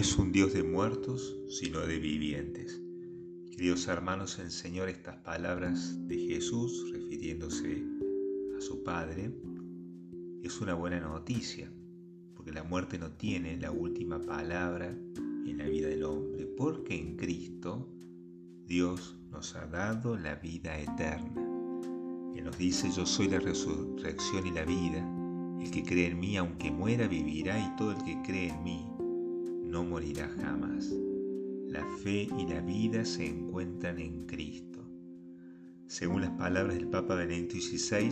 [0.00, 2.80] es un Dios de muertos, sino de vivientes.
[3.50, 7.84] Queridos hermanos, el Señor estas palabras de Jesús, refiriéndose
[8.56, 9.30] a su Padre,
[10.42, 11.70] es una buena noticia,
[12.34, 17.18] porque la muerte no tiene la última palabra en la vida del hombre, porque en
[17.18, 17.86] Cristo
[18.64, 21.46] Dios nos ha dado la vida eterna.
[22.34, 25.06] Él nos dice, yo soy la resurrección y la vida,
[25.60, 28.89] el que cree en mí, aunque muera, vivirá, y todo el que cree en mí,
[29.70, 30.92] no morirá jamás.
[31.68, 34.84] La fe y la vida se encuentran en Cristo.
[35.86, 38.10] Según las palabras del Papa Benedicto XVI,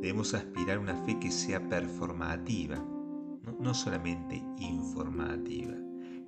[0.00, 2.76] debemos aspirar a una fe que sea performativa,
[3.60, 5.74] no, solamente informativa,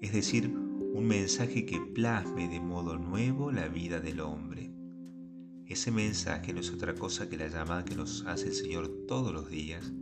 [0.00, 4.70] es decir, un mensaje que plasme de modo nuevo la vida del hombre.
[5.66, 9.32] Ese mensaje no es otra cosa que la llamada que nos hace el Señor todos
[9.32, 9.92] los días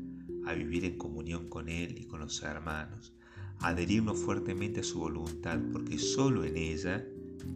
[0.46, 3.14] a vivir en comunión con Él y con los hermanos,
[3.60, 7.04] adherirnos fuertemente a su voluntad, porque solo en ella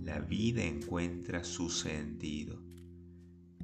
[0.04, 2.58] la vida encuentra su sentido.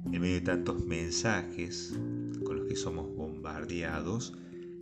[0.05, 1.97] En medio de tantos mensajes
[2.43, 4.33] con los que somos bombardeados,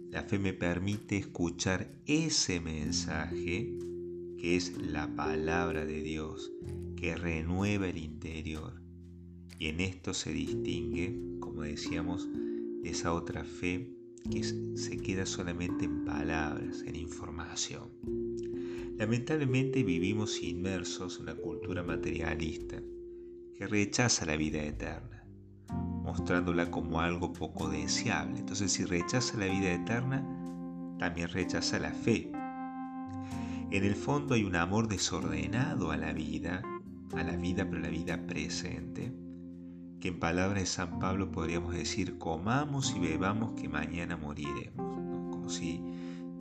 [0.09, 3.73] la fe me permite escuchar ese mensaje
[4.37, 6.51] que es la palabra de Dios,
[6.97, 8.73] que renueva el interior.
[9.57, 12.27] Y en esto se distingue, como decíamos,
[12.83, 13.89] de esa otra fe
[14.29, 17.89] que se queda solamente en palabras, en información.
[18.97, 22.77] Lamentablemente vivimos inmersos en una cultura materialista
[23.55, 25.25] que rechaza la vida eterna,
[26.03, 28.39] mostrándola como algo poco deseable.
[28.39, 30.23] Entonces si rechaza la vida eterna,
[30.99, 32.31] también rechaza la fe.
[33.71, 36.61] En el fondo hay un amor desordenado a la vida,
[37.13, 39.11] a la vida pero la vida presente,
[40.03, 45.47] que en palabras de San Pablo podríamos decir, comamos y bebamos que mañana moriremos, como
[45.47, 45.79] si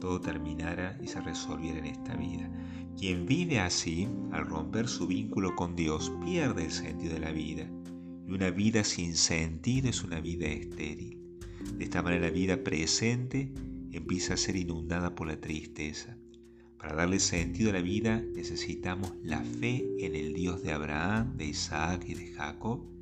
[0.00, 2.50] todo terminara y se resolviera en esta vida.
[2.98, 7.70] Quien vive así, al romper su vínculo con Dios, pierde el sentido de la vida.
[8.26, 11.20] Y una vida sin sentido es una vida estéril.
[11.78, 13.54] De esta manera la vida presente
[13.92, 16.18] empieza a ser inundada por la tristeza.
[16.78, 21.46] Para darle sentido a la vida necesitamos la fe en el Dios de Abraham, de
[21.46, 22.92] Isaac y de Jacob,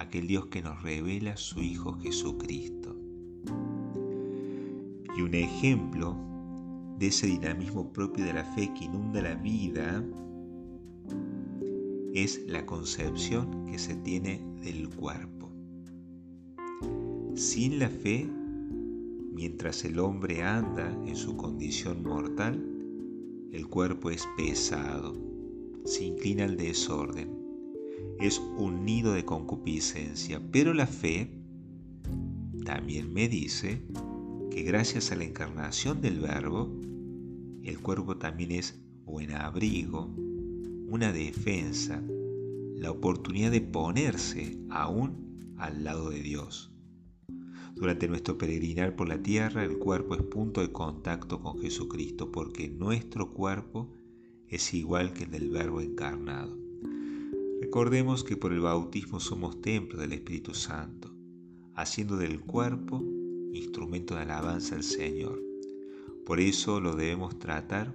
[0.00, 2.96] aquel Dios que nos revela su Hijo Jesucristo.
[5.16, 6.16] Y un ejemplo
[6.98, 10.04] de ese dinamismo propio de la fe que inunda la vida
[12.14, 15.50] es la concepción que se tiene del cuerpo.
[17.34, 18.26] Sin la fe,
[19.32, 22.64] mientras el hombre anda en su condición mortal,
[23.52, 25.14] el cuerpo es pesado,
[25.84, 27.39] se inclina al desorden,
[28.20, 31.30] es un nido de concupiscencia, pero la fe
[32.66, 33.82] también me dice
[34.50, 36.70] que gracias a la encarnación del Verbo,
[37.62, 40.14] el cuerpo también es buen abrigo,
[40.86, 42.02] una defensa,
[42.76, 46.74] la oportunidad de ponerse aún al lado de Dios.
[47.74, 52.68] Durante nuestro peregrinar por la tierra, el cuerpo es punto de contacto con Jesucristo, porque
[52.68, 53.96] nuestro cuerpo
[54.48, 56.69] es igual que el del Verbo encarnado.
[57.60, 61.14] Recordemos que por el bautismo somos templo del Espíritu Santo,
[61.74, 63.04] haciendo del cuerpo
[63.52, 65.38] instrumento de alabanza al Señor.
[66.24, 67.94] Por eso lo debemos tratar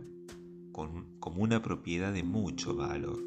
[0.71, 3.17] como una propiedad de mucho valor.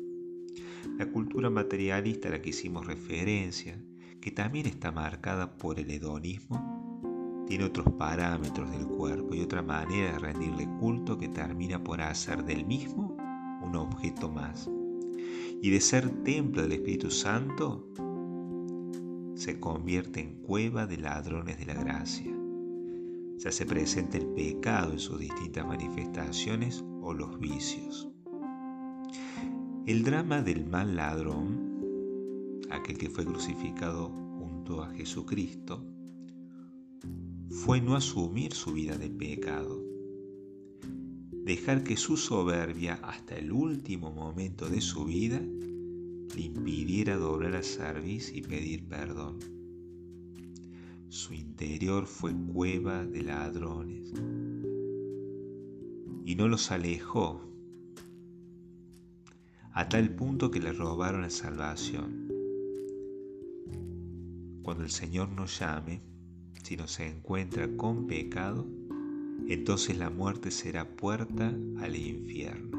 [0.96, 3.82] La cultura materialista a la que hicimos referencia,
[4.20, 10.12] que también está marcada por el hedonismo, tiene otros parámetros del cuerpo y otra manera
[10.12, 13.16] de rendirle culto que termina por hacer del mismo
[13.60, 14.70] un objeto más
[15.60, 17.88] y de ser templo del Espíritu Santo,
[19.34, 22.36] se convierte en cueva de ladrones de la gracia.
[23.36, 28.08] Se hace presente el pecado en sus distintas manifestaciones o los vicios.
[29.86, 35.84] El drama del mal ladrón, aquel que fue crucificado junto a Jesucristo,
[37.50, 39.82] fue no asumir su vida de pecado,
[41.48, 47.62] dejar que su soberbia hasta el último momento de su vida le impidiera doblar a
[47.62, 49.38] cerviz y pedir perdón.
[51.08, 54.12] Su interior fue cueva de ladrones
[56.26, 57.40] y no los alejó
[59.72, 62.28] a tal punto que le robaron la salvación.
[64.62, 66.02] Cuando el Señor nos llame,
[66.62, 68.66] si nos se encuentra con pecado,
[69.48, 72.78] entonces la muerte será puerta al infierno.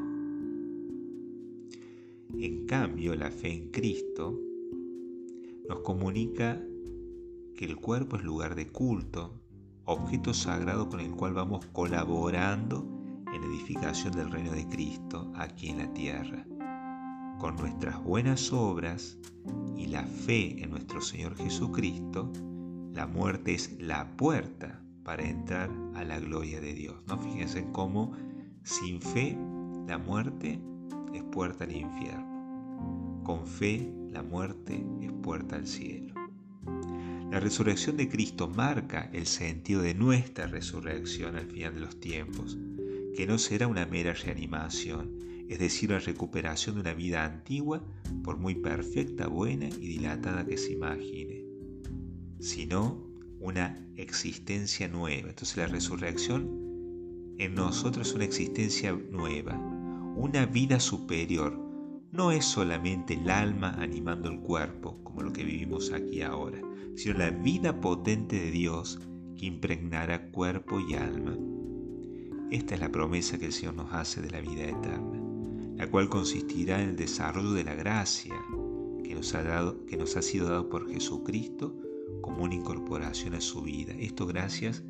[2.38, 4.38] En cambio, la fe en Cristo
[5.68, 6.62] nos comunica
[7.56, 9.34] que el cuerpo es lugar de culto,
[9.84, 12.86] objeto sagrado con el cual vamos colaborando
[13.34, 16.46] en edificación del reino de Cristo aquí en la tierra.
[17.40, 19.18] Con nuestras buenas obras
[19.76, 22.30] y la fe en nuestro Señor Jesucristo,
[22.92, 26.96] la muerte es la puerta para entrar a la gloria de Dios.
[27.06, 27.18] ¿no?
[27.18, 28.12] Fíjense cómo
[28.62, 29.36] sin fe
[29.86, 30.60] la muerte
[31.14, 33.22] es puerta al infierno.
[33.24, 36.14] Con fe la muerte es puerta al cielo.
[37.30, 42.58] La resurrección de Cristo marca el sentido de nuestra resurrección al final de los tiempos,
[43.14, 45.18] que no será una mera reanimación,
[45.48, 47.84] es decir, la recuperación de una vida antigua,
[48.24, 51.44] por muy perfecta, buena y dilatada que se imagine,
[52.40, 53.09] sino
[53.40, 55.30] una existencia nueva.
[55.30, 56.70] Entonces la resurrección
[57.38, 59.56] en nosotros es una existencia nueva,
[60.14, 61.58] una vida superior.
[62.12, 66.60] No es solamente el alma animando el cuerpo, como lo que vivimos aquí ahora,
[66.96, 69.00] sino la vida potente de Dios
[69.36, 71.36] que impregnará cuerpo y alma.
[72.50, 75.22] Esta es la promesa que el Señor nos hace de la vida eterna,
[75.76, 78.34] la cual consistirá en el desarrollo de la gracia
[79.04, 81.74] que nos ha, dado, que nos ha sido dado por Jesucristo
[82.20, 83.92] como una incorporación a su vida.
[83.98, 84.82] Esto gracias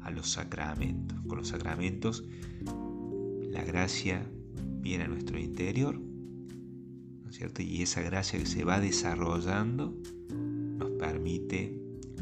[0.00, 1.18] a los sacramentos.
[1.26, 2.24] Con los sacramentos
[3.50, 4.26] la gracia
[4.80, 7.62] viene a nuestro interior, ¿no es cierto?
[7.62, 9.96] Y esa gracia que se va desarrollando
[10.78, 11.78] nos permite,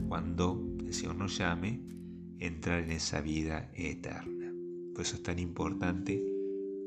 [0.08, 1.80] cuando el Señor nos llame,
[2.38, 4.52] entrar en esa vida eterna.
[4.94, 6.22] Por eso es tan importante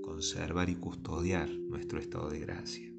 [0.01, 2.91] conservar y custodiar nuestro estado de gracia.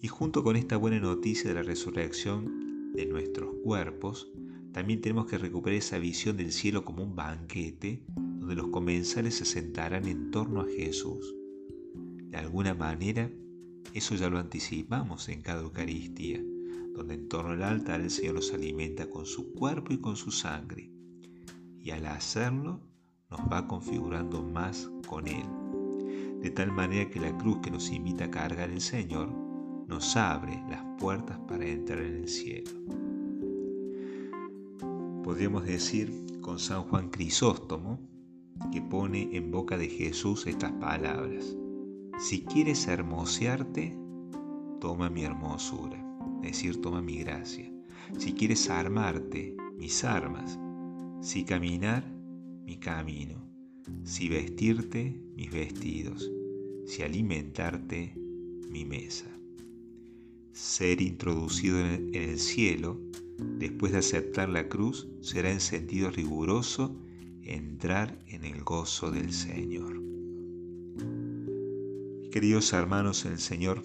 [0.00, 2.61] Y junto con esta buena noticia de la resurrección
[2.92, 4.30] de nuestros cuerpos,
[4.72, 9.44] también tenemos que recuperar esa visión del cielo como un banquete donde los comensales se
[9.44, 11.34] sentarán en torno a Jesús.
[12.30, 13.30] De alguna manera,
[13.94, 16.42] eso ya lo anticipamos en cada Eucaristía,
[16.94, 20.30] donde en torno al altar el Señor nos alimenta con su cuerpo y con su
[20.30, 20.90] sangre.
[21.78, 22.80] Y al hacerlo,
[23.30, 25.46] nos va configurando más con Él.
[26.40, 29.28] De tal manera que la cruz que nos invita a cargar el Señor
[29.86, 32.81] nos abre las puertas para entrar en el cielo.
[35.32, 36.12] Podríamos decir
[36.42, 37.98] con San Juan Crisóstomo,
[38.70, 41.56] que pone en boca de Jesús estas palabras.
[42.18, 43.96] Si quieres hermosearte,
[44.78, 45.96] toma mi hermosura,
[46.42, 47.72] es decir, toma mi gracia.
[48.18, 50.58] Si quieres armarte, mis armas.
[51.22, 52.04] Si caminar,
[52.66, 53.42] mi camino.
[54.04, 56.30] Si vestirte, mis vestidos.
[56.84, 58.14] Si alimentarte,
[58.68, 59.34] mi mesa.
[60.52, 63.00] Ser introducido en el cielo,
[63.58, 66.96] después de aceptar la cruz, será en sentido riguroso
[67.42, 70.00] entrar en el gozo del Señor.
[72.30, 73.82] Queridos hermanos en el Señor,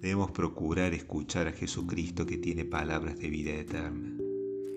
[0.00, 4.16] debemos procurar escuchar a Jesucristo que tiene palabras de vida eterna.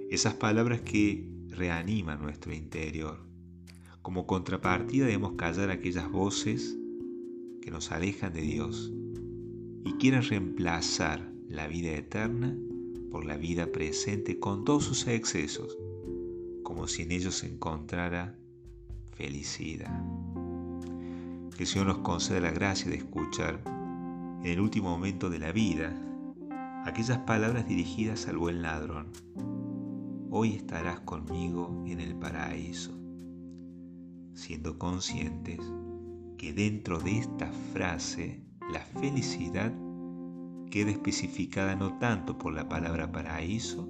[0.09, 3.19] Esas palabras que reaniman nuestro interior.
[4.01, 6.77] Como contrapartida debemos callar aquellas voces
[7.61, 8.91] que nos alejan de Dios
[9.85, 12.57] y quieren reemplazar la vida eterna
[13.11, 15.77] por la vida presente con todos sus excesos,
[16.63, 18.35] como si en ellos se encontrara
[19.11, 20.01] felicidad
[21.61, 25.51] que el Señor nos conceda la gracia de escuchar en el último momento de la
[25.51, 25.93] vida
[26.85, 29.11] aquellas palabras dirigidas al buen ladrón.
[30.31, 32.97] Hoy estarás conmigo en el paraíso,
[34.33, 35.59] siendo conscientes
[36.37, 39.71] que dentro de esta frase la felicidad
[40.71, 43.87] queda especificada no tanto por la palabra paraíso,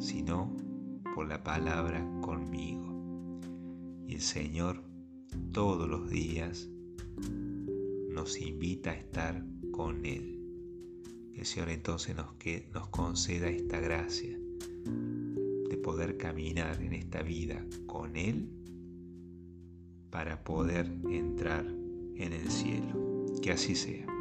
[0.00, 0.54] sino
[1.14, 3.40] por la palabra conmigo.
[4.06, 4.82] Y el Señor
[5.52, 6.68] todos los días
[8.10, 10.40] nos invita a estar con Él.
[11.32, 14.36] Que el Señor entonces nos, que, nos conceda esta gracia
[15.68, 18.50] de poder caminar en esta vida con Él
[20.10, 21.64] para poder entrar
[22.16, 23.24] en el cielo.
[23.40, 24.19] Que así sea.